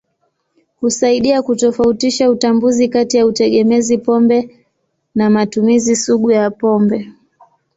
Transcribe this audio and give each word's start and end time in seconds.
Husaidia 0.81 1.41
kutofautisha 1.41 2.29
utambuzi 2.29 2.87
kati 2.87 3.17
ya 3.17 3.25
utegemezi 3.25 3.97
pombe 3.97 4.65
na 5.15 5.29
matumizi 5.29 5.95
sugu 5.95 6.31
ya 6.31 6.51
pombe. 6.51 7.07